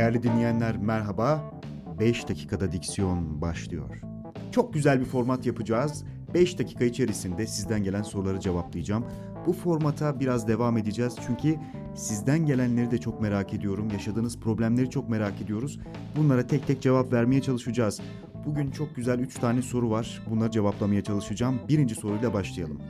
[0.00, 1.52] Değerli dinleyenler merhaba.
[2.00, 4.00] 5 dakikada diksiyon başlıyor.
[4.52, 6.04] Çok güzel bir format yapacağız.
[6.34, 9.04] 5 dakika içerisinde sizden gelen soruları cevaplayacağım.
[9.46, 11.56] Bu formata biraz devam edeceğiz çünkü
[11.94, 13.88] sizden gelenleri de çok merak ediyorum.
[13.92, 15.80] Yaşadığınız problemleri çok merak ediyoruz.
[16.16, 18.00] Bunlara tek tek cevap vermeye çalışacağız.
[18.46, 20.22] Bugün çok güzel 3 tane soru var.
[20.30, 21.60] Bunları cevaplamaya çalışacağım.
[21.68, 22.80] Birinci soruyla başlayalım.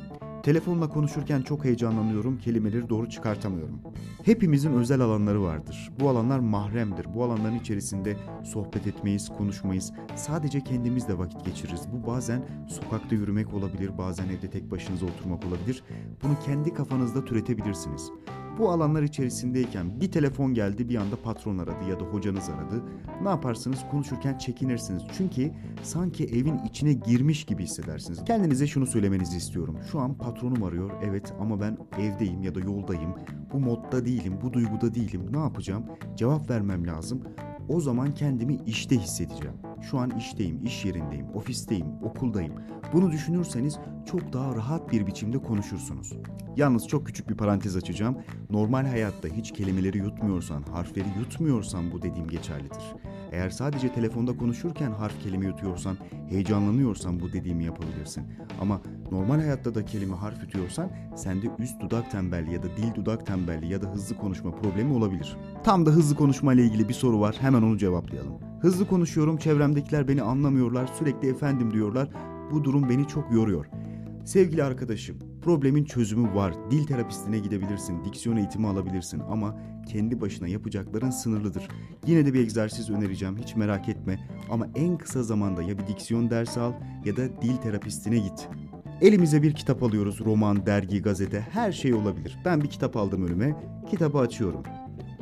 [0.43, 3.80] Telefonla konuşurken çok heyecanlanıyorum, kelimeleri doğru çıkartamıyorum.
[4.25, 5.91] Hepimizin özel alanları vardır.
[6.01, 7.06] Bu alanlar mahremdir.
[7.14, 9.92] Bu alanların içerisinde sohbet etmeyiz, konuşmayız.
[10.16, 11.83] Sadece kendimizle vakit geçiririz.
[11.92, 15.83] Bu bazen sokakta yürümek olabilir, bazen evde tek başınıza oturmak olabilir.
[16.23, 18.11] Bunu kendi kafanızda türetebilirsiniz.
[18.60, 22.83] Bu alanlar içerisindeyken bir telefon geldi bir anda patron aradı ya da hocanız aradı.
[23.23, 25.02] Ne yaparsınız konuşurken çekinirsiniz.
[25.19, 25.52] Çünkü
[25.83, 28.24] sanki evin içine girmiş gibi hissedersiniz.
[28.24, 29.78] Kendinize şunu söylemenizi istiyorum.
[29.92, 33.14] Şu an patronum arıyor evet ama ben evdeyim ya da yoldayım.
[33.52, 35.22] Bu modda değilim, bu duyguda değilim.
[35.33, 35.84] Ne yapacağım?
[36.16, 37.22] Cevap vermem lazım.
[37.69, 39.69] O zaman kendimi işte hissedeceğim.
[39.83, 42.55] Şu an işteyim, iş yerindeyim, ofisteyim, okuldayım.
[42.92, 46.12] Bunu düşünürseniz çok daha rahat bir biçimde konuşursunuz.
[46.56, 48.17] Yalnız çok küçük bir parantez açacağım.
[48.50, 52.83] Normal hayatta hiç kelimeleri yutmuyorsan, harfleri yutmuyorsan bu dediğim geçerlidir.
[53.33, 55.97] Eğer sadece telefonda konuşurken harf kelime yutuyorsan,
[56.28, 58.25] heyecanlanıyorsan bu dediğimi yapabilirsin.
[58.61, 63.27] Ama normal hayatta da kelime harf yutuyorsan sende üst dudak tembelliği ya da dil dudak
[63.27, 65.37] tembelliği ya da hızlı konuşma problemi olabilir.
[65.65, 67.37] Tam da hızlı konuşma ile ilgili bir soru var.
[67.41, 68.50] Hemen onu cevaplayalım.
[68.61, 72.08] Hızlı konuşuyorum, çevremdekiler beni anlamıyorlar, sürekli efendim diyorlar.
[72.53, 73.66] Bu durum beni çok yoruyor.
[74.25, 76.55] Sevgili arkadaşım, problemin çözümü var.
[76.70, 79.56] Dil terapistine gidebilirsin, diksiyon eğitimi alabilirsin ama
[79.88, 81.69] kendi başına yapacakların sınırlıdır.
[82.06, 84.28] Yine de bir egzersiz önereceğim, hiç merak etme.
[84.50, 86.72] Ama en kısa zamanda ya bir diksiyon dersi al
[87.05, 88.48] ya da dil terapistine git.
[89.00, 92.38] Elimize bir kitap alıyoruz, roman, dergi, gazete, her şey olabilir.
[92.44, 93.56] Ben bir kitap aldım önüme,
[93.91, 94.62] kitabı açıyorum.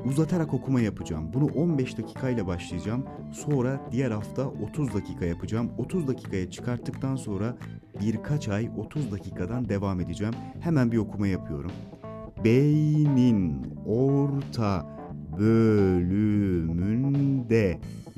[0.09, 1.31] Uzatarak okuma yapacağım.
[1.35, 3.05] Bunu 15 dakikayla başlayacağım.
[3.33, 5.71] Sonra diğer hafta 30 dakika yapacağım.
[5.79, 7.57] 30 dakikaya çıkarttıktan sonra
[8.01, 10.35] birkaç ay 30 dakikadan devam edeceğim.
[10.61, 11.71] Hemen bir okuma yapıyorum.
[12.45, 14.87] Beynin orta
[15.39, 16.79] bölümünde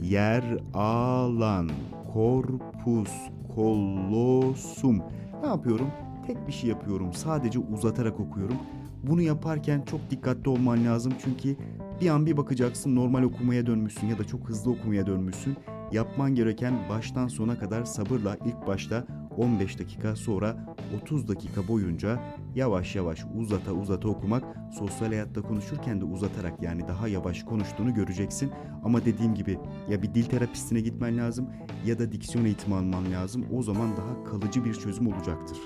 [0.03, 0.45] yer
[0.75, 1.71] alan
[2.15, 3.13] corpus
[3.57, 5.03] callosum.
[5.43, 5.91] Ne yapıyorum?
[6.27, 7.13] Tek bir şey yapıyorum.
[7.13, 8.57] Sadece uzatarak okuyorum.
[9.03, 11.57] Bunu yaparken çok dikkatli olman lazım çünkü
[12.01, 15.57] bir an bir bakacaksın normal okumaya dönmüşsün ya da çok hızlı okumaya dönmüşsün.
[15.93, 19.07] Yapman gereken baştan sona kadar sabırla ilk başta
[19.37, 22.21] 15 dakika sonra 30 dakika boyunca
[22.55, 24.45] yavaş yavaş uzata uzata okumak
[24.79, 28.51] sosyal hayatta konuşurken de uzatarak yani daha yavaş konuştuğunu göreceksin.
[28.85, 29.59] Ama dediğim gibi
[29.91, 31.51] ya bir dil terapistine gitmen lazım
[31.87, 33.45] ya da diksiyon eğitimi alman lazım.
[33.53, 35.59] O zaman daha kalıcı bir çözüm olacaktır.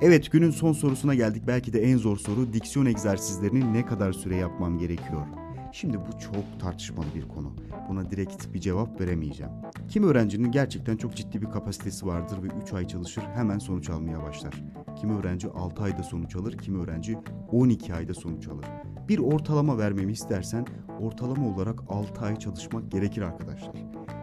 [0.00, 1.42] Evet günün son sorusuna geldik.
[1.46, 5.43] Belki de en zor soru diksiyon egzersizlerini ne kadar süre yapmam gerekiyor?
[5.74, 7.52] Şimdi bu çok tartışmalı bir konu.
[7.88, 9.52] Buna direkt bir cevap veremeyeceğim.
[9.88, 14.22] Kim öğrencinin gerçekten çok ciddi bir kapasitesi vardır ve 3 ay çalışır hemen sonuç almaya
[14.22, 14.62] başlar.
[14.96, 17.18] Kimi öğrenci 6 ayda sonuç alır, kimi öğrenci
[17.52, 18.66] 12 ayda sonuç alır.
[19.08, 20.66] Bir ortalama vermemi istersen
[21.00, 23.76] ortalama olarak 6 ay çalışmak gerekir arkadaşlar.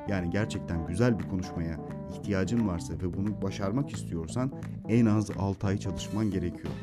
[0.10, 1.80] Yani gerçekten güzel bir konuşmaya
[2.14, 4.52] ihtiyacın varsa ve bunu başarmak istiyorsan
[4.90, 6.74] en az 6 ay çalışman gerekiyor.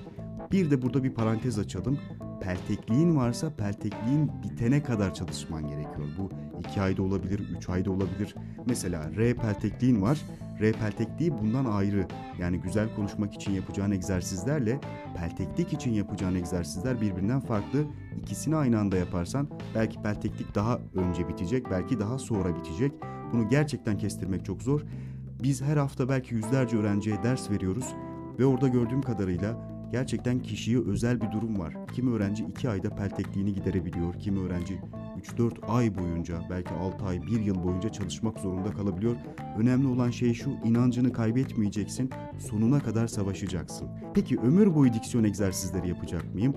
[0.52, 1.98] Bir de burada bir parantez açalım.
[2.40, 6.08] Peltekliğin varsa peltekliğin bitene kadar çalışman gerekiyor.
[6.18, 6.30] Bu
[6.68, 8.34] 2 ayda olabilir, 3 ayda olabilir.
[8.66, 10.20] Mesela R peltekliğin var.
[10.60, 12.06] R peltekliği bundan ayrı.
[12.38, 14.80] Yani güzel konuşmak için yapacağın egzersizlerle
[15.16, 17.84] pelteklik için yapacağın egzersizler birbirinden farklı.
[18.22, 22.92] İkisini aynı anda yaparsan belki pelteklik daha önce bitecek, belki daha sonra bitecek.
[23.32, 24.80] Bunu gerçekten kestirmek çok zor.
[25.42, 27.94] Biz her hafta belki yüzlerce öğrenciye ders veriyoruz
[28.38, 31.74] ve orada gördüğüm kadarıyla gerçekten kişiye özel bir durum var.
[31.92, 34.80] Kimi öğrenci 2 ayda peltekliğini giderebiliyor, kimi öğrenci
[35.38, 39.16] 3-4 ay boyunca, belki 6 ay, 1 yıl boyunca çalışmak zorunda kalabiliyor.
[39.58, 43.88] Önemli olan şey şu, inancını kaybetmeyeceksin, sonuna kadar savaşacaksın.
[44.14, 46.54] Peki ömür boyu diksiyon egzersizleri yapacak mıyım?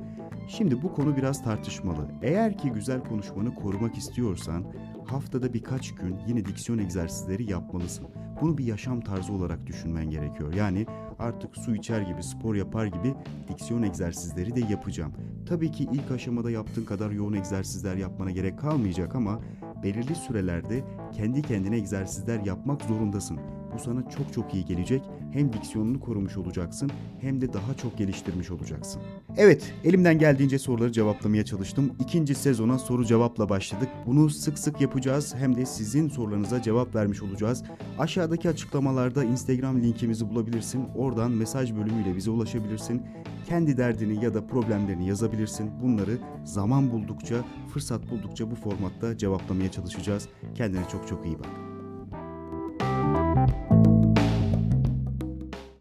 [0.47, 2.07] Şimdi bu konu biraz tartışmalı.
[2.21, 4.65] Eğer ki güzel konuşmanı korumak istiyorsan
[5.05, 8.07] haftada birkaç gün yine diksiyon egzersizleri yapmalısın.
[8.41, 10.53] Bunu bir yaşam tarzı olarak düşünmen gerekiyor.
[10.53, 10.85] Yani
[11.19, 13.13] artık su içer gibi, spor yapar gibi
[13.47, 15.13] diksiyon egzersizleri de yapacağım.
[15.45, 19.39] Tabii ki ilk aşamada yaptığın kadar yoğun egzersizler yapmana gerek kalmayacak ama
[19.83, 23.39] belirli sürelerde kendi kendine egzersizler yapmak zorundasın.
[23.73, 25.01] Bu sana çok çok iyi gelecek.
[25.31, 26.91] Hem diksiyonunu korumuş olacaksın
[27.21, 29.01] hem de daha çok geliştirmiş olacaksın.
[29.37, 31.91] Evet, elimden geldiğince soruları cevaplamaya çalıştım.
[31.99, 33.89] İkinci sezona soru cevapla başladık.
[34.05, 37.63] Bunu sık sık yapacağız hem de sizin sorularınıza cevap vermiş olacağız.
[37.99, 40.85] Aşağıdaki açıklamalarda Instagram linkimizi bulabilirsin.
[40.95, 43.01] Oradan mesaj bölümüyle bize ulaşabilirsin.
[43.47, 45.69] Kendi derdini ya da problemlerini yazabilirsin.
[45.83, 47.35] Bunları zaman buldukça,
[47.73, 50.27] fırsat buldukça bu formatta cevaplamaya çalışacağız.
[50.55, 51.70] Kendine çok çok iyi bak.